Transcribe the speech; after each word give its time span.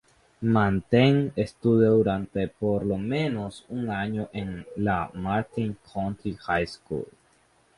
Mateen 0.41 1.31
estudió 1.35 1.91
durante 1.91 2.47
por 2.47 2.83
lo 2.83 2.97
menos 2.97 3.65
un 3.69 3.91
año 3.91 4.31
en 4.33 4.65
la 4.75 5.11
Martin 5.13 5.77
County 5.93 6.33
High 6.39 6.65
School. 6.65 7.05